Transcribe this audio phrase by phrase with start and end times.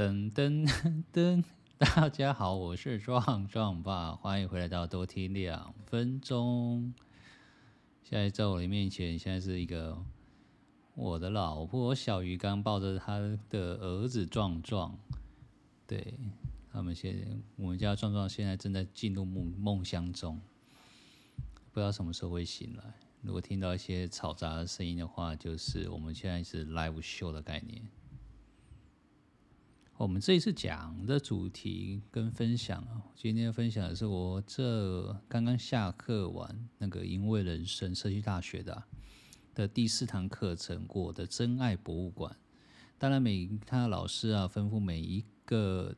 [0.00, 0.66] 噔噔
[1.12, 1.44] 噔，
[1.76, 6.94] 大家好，我是壮壮爸，欢迎回来到多听两分钟。
[8.02, 10.02] 现在在我的面前，现在是一个
[10.94, 13.18] 我的老婆小鱼刚抱着他
[13.50, 14.98] 的儿子壮壮，
[15.86, 16.14] 对，
[16.72, 17.26] 他们现在
[17.56, 20.40] 我们家壮壮现在正在进入梦梦乡中，
[21.72, 22.84] 不知道什么时候会醒来。
[23.20, 27.82] 如果听到一些嘈杂的声音的话，就是我们现在是 live show 的概念。
[30.00, 38.82] 我们这一次讲的主题跟分享啊，今天分享的是我这刚刚下课完那个因为人生社区大学的、
[39.54, 42.34] 的第四堂课程过的真爱博物馆。
[42.96, 45.94] 当然，每他的老师啊，吩咐每一个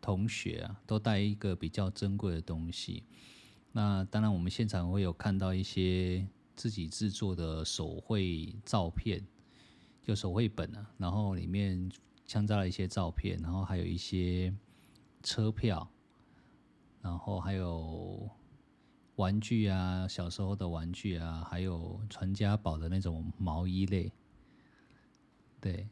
[0.00, 3.02] 同学啊，都带一个比较珍贵的东西。
[3.72, 9.26] 那当然，我们现场会有看到一些自己制作的手绘照片，
[10.04, 11.90] 就手绘本啊，然后里面。
[12.26, 14.54] 枪炸了一些照片，然后还有一些
[15.22, 15.88] 车票，
[17.00, 18.28] 然后还有
[19.16, 24.10] 玩具啊，小时候的玩具啊，还有传家宝的那种毛衣类。
[25.60, 25.88] 对，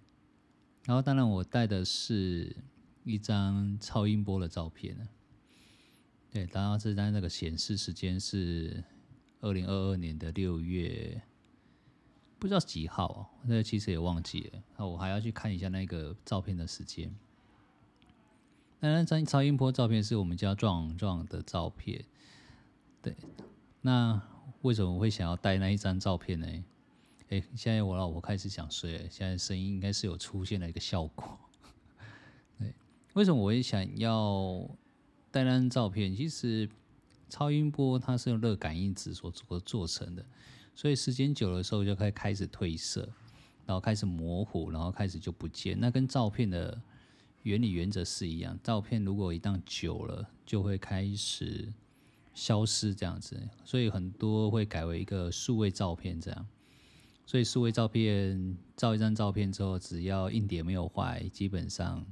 [0.84, 2.56] 然后当然我带的是
[3.04, 5.08] 一张超音波的照片呢。
[6.30, 8.82] 对，然后这张那个显示时间是
[9.40, 11.22] 二零二二年的六月。
[12.42, 14.60] 不知道几号哦，那其实也忘记了。
[14.76, 17.08] 那我还要去看一下那个照片的时间。
[18.80, 22.04] 那那张超音波照片是我们家壮壮的照片。
[23.00, 23.14] 对，
[23.80, 24.20] 那
[24.62, 26.64] 为什么我会想要带那一张照片呢？
[27.28, 31.38] 哎，现在我老婆开始想睡了，现在声音应该是有出现了一个效果。
[32.58, 32.74] 对，
[33.14, 34.68] 为什么我会想要
[35.30, 36.12] 带那张照片？
[36.12, 36.68] 其实
[37.28, 40.26] 超音波它是用热感应纸所做做成的。
[40.74, 43.08] 所以时间久了的时候就开开始褪色，
[43.66, 45.78] 然后开始模糊，然后开始就不见。
[45.78, 46.80] 那跟照片的
[47.42, 51.72] 原理原则是一样，照片如果一旦久了就会开始
[52.34, 53.40] 消失这样子。
[53.64, 56.46] 所以很多会改为一个数位照片这样。
[57.24, 62.04] 所以数位照片照一张照片之后，只要硬碟没有坏，基本上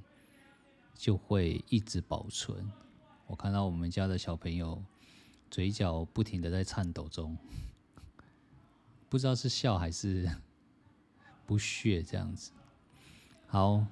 [0.94, 2.70] 就会一直保存。
[3.26, 4.82] 我看到我们家的小朋友
[5.50, 7.36] 嘴角不停的在颤抖中。
[9.10, 10.30] 不知道是笑还是
[11.44, 12.52] 不屑这样子。
[13.48, 13.84] 好，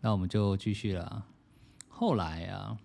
[0.00, 1.26] 那我们就继续了。
[1.88, 2.78] 后来啊，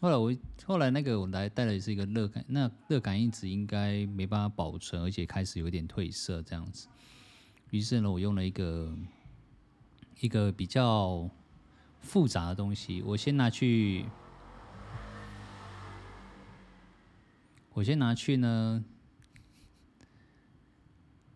[0.00, 0.34] 后来我
[0.64, 6.88] 后来那个我来带的是一个热感，那热感应纸应该没办法保存，而且开始有点褪色这样子。
[7.68, 8.96] 于是呢，我用了一个
[10.20, 11.28] 一个比较
[12.00, 14.06] 复杂的东西，我先拿去，
[17.74, 18.82] 我先拿去呢。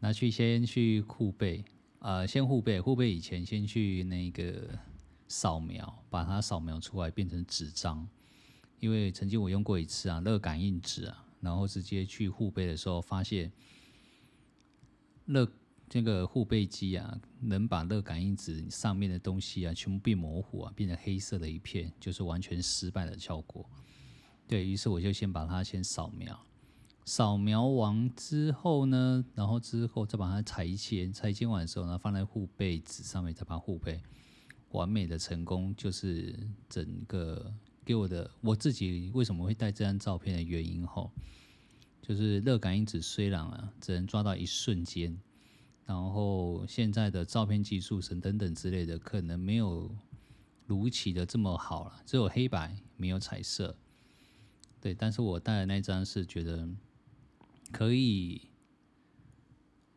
[0.00, 1.64] 拿去先去护背，
[2.00, 4.78] 呃，先护背，护背以前先去那个
[5.26, 8.06] 扫描，把它扫描出来变成纸张。
[8.78, 13.50] 因为曾经我用过一次啊，热感应纸啊，然后直接去护背的时候，发现
[15.24, 15.50] 热
[15.88, 23.68] 这个护背机啊，能把热感应纸上面的东西啊，全部变模糊啊，变成黑色的一片，就是完全失败的效果。
[24.46, 26.45] 对，于是我就先把它先扫描。
[27.08, 34.02] 扫描完之后呢，然后之后再把它裁切，裁切完的时候呢，放在护背纸上面，再把护背
[34.72, 36.36] 完美的成功，就是
[36.68, 41.12] 整个给我的我自己为什么会带这张照片的原因吼，
[42.02, 45.16] 就是热感应纸虽然啊只能抓到一瞬间，
[45.84, 49.88] 然后现在的照片技术等等等之类的，可能没有
[50.66, 53.76] 如期的这么好了，只有黑白没有彩色，
[54.80, 56.68] 对，但是我带的那张是觉得。
[57.72, 58.42] 可以，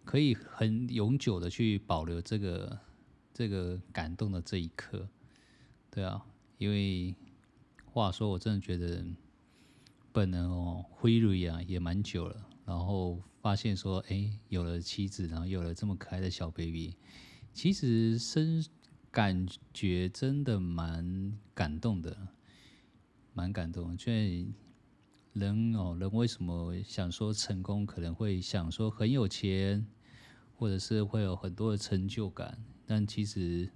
[0.04, 2.80] 可以很永久的去保留这个
[3.34, 5.08] 这个感动的这一刻，
[5.92, 6.26] 对啊，
[6.58, 7.14] 因为
[7.86, 9.06] 话说，我真的觉得
[10.12, 16.96] 本人哦，辉瑞啊也蛮久了，然后发现说，哎，有了妻子，然后有了这么可爱的小 baby，
[17.54, 18.66] 其实深
[19.12, 22.30] 感觉真的蛮感动的，
[23.34, 24.48] 蛮感动，因为。
[25.40, 27.86] 人哦，人为什么想说成功？
[27.86, 29.88] 可能会想说很有钱，
[30.56, 32.62] 或者是会有很多的成就感。
[32.86, 33.72] 但其实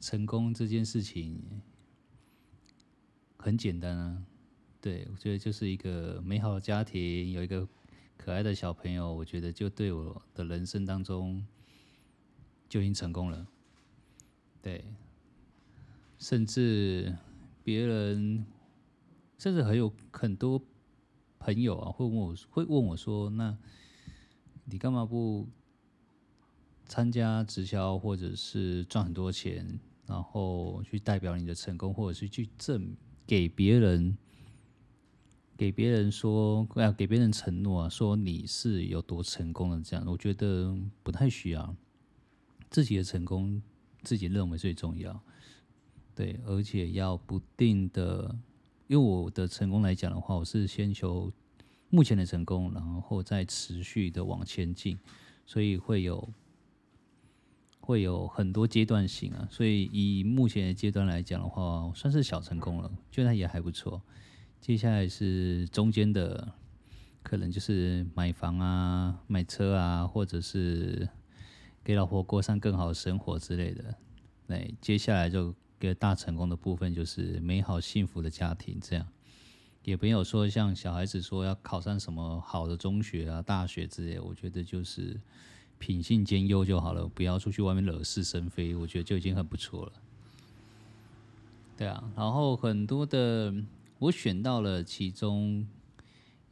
[0.00, 1.62] 成功这件事情
[3.38, 4.26] 很简单啊。
[4.80, 7.68] 对，我觉得就是一个美好的家庭，有一个
[8.16, 11.46] 可爱的小朋友，我觉得就对我的人生当中
[12.68, 13.46] 就已经成功了。
[14.60, 14.84] 对，
[16.18, 17.16] 甚至
[17.62, 18.44] 别人，
[19.38, 20.60] 甚至还有很多。
[21.40, 23.56] 朋友啊，会问我，会问我说：“那
[24.66, 25.48] 你干嘛不
[26.84, 32.94] 参加直销，或者是赚很多钱，然后去代表你的成功，或者是去证
[33.26, 34.18] 给别人，
[35.56, 41.74] 给别人说，啊，给别人承诺啊，说你是有多成功的这样，我觉得不太需要。
[42.68, 43.60] 自己的成功，
[44.02, 45.20] 自己认为最重要。
[46.14, 48.36] 对，而且要不定的，
[48.90, 51.32] 因为我的成功来讲的话，我是先求
[51.90, 54.98] 目前的成功，然后再持续的往前进，
[55.46, 56.28] 所以会有
[57.78, 59.46] 会有很多阶段性啊。
[59.48, 64.02] 所以以目前的阶段来讲的话，算是小成功了，觉得也还不错。
[64.60, 66.52] 接下来是中间的，
[67.22, 71.08] 可能就是买房啊、买车啊，或者是
[71.84, 73.94] 给老婆过上更好的生活之类的。
[74.48, 75.54] 那，接下来就。
[75.80, 79.08] 一个大成功的部分就是美好幸福的家庭，这样
[79.82, 84.20] 也没有说像小孩子说要考上什么好的中学啊、大学之类。
[84.20, 85.18] 我觉得就是
[85.78, 89.92] 品性兼优就好了，不要出去外面惹是生非，我觉得就已经很不错了。
[91.78, 93.54] 对啊，然后很多的
[93.98, 95.66] 我选到了其中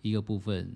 [0.00, 0.72] 一个部分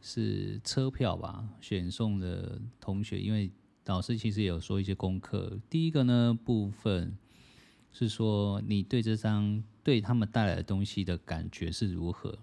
[0.00, 3.50] 是车票吧，选送的同学，因为
[3.84, 5.60] 老师其实也有说一些功课。
[5.68, 7.18] 第一个呢部分。
[7.92, 12.38] 是说你对这张对他们带来的东西的感觉是如何？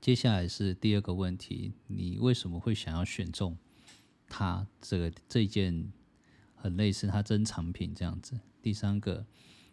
[0.00, 3.58] 接下来是第二个问题，你为什么会想要选中
[4.28, 5.92] 他这个这件
[6.54, 8.38] 很类似他珍藏品这样子？
[8.62, 9.26] 第三个，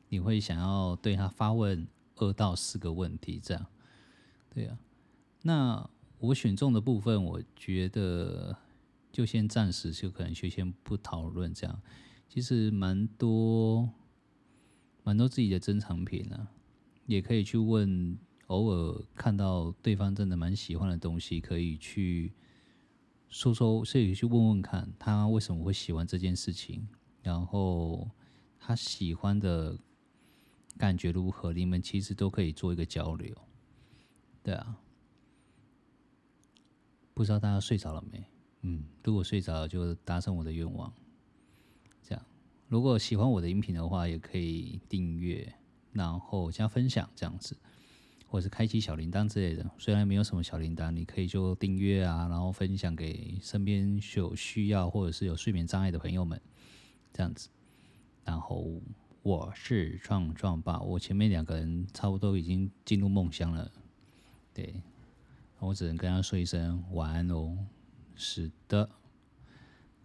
[0.10, 3.66] 你会想要对他发问二到四个问题这样？
[4.50, 4.80] 对啊，
[5.44, 8.58] 那我选中的部分，我觉得
[9.12, 11.82] 就先暂时就可能就先不讨论这样，
[12.28, 13.88] 其实蛮多。
[15.06, 16.52] 蛮多自己的珍藏品呢、啊，
[17.06, 18.19] 也可以去问。
[18.48, 22.31] 偶尔看到对方真的蛮喜欢的东西，可以去
[23.28, 26.88] 说说，所以去问问看他为什么会喜欢这件事情，
[27.24, 28.07] 然后
[28.60, 29.75] 他喜欢的
[30.78, 33.36] 感觉如何，你们其实都可以做一个交流。
[34.44, 34.78] 对啊，
[37.16, 38.24] 不知道大家睡着了没？
[38.62, 40.94] 嗯，如果睡着了，就达成我的愿望。
[42.68, 45.54] 如果喜欢我的音频的话，也可以订阅，
[45.92, 47.56] 然后加分享这样子，
[48.28, 49.70] 或者是开启小铃铛之类的。
[49.78, 56.42] 虽然没有什么小铃铛，你可以就订阅啊，然后分享给身边有需要或者是有睡眠障碍的朋友们，
[57.14, 57.50] 这样子。
[58.24, 58.82] 然后
[59.22, 63.72] 我是壮壮爸，我前面两个人差不多已经进入梦乡了，
[64.56, 64.82] 对，
[65.60, 67.56] 我只能跟他说一声晚安哦。
[68.16, 68.90] 是的，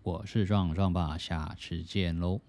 [0.03, 2.43] 我是壮壮爸，下次见喽。